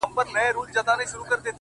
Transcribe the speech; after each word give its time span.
زما 0.03 0.23
تصـور 0.23 0.25
كي 0.25 0.31
دي 0.31 0.81
تصـوير 0.81 1.17
ويده 1.17 1.35
دی’ 1.43 1.49